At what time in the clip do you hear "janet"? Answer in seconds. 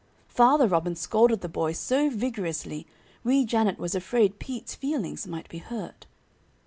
3.45-3.77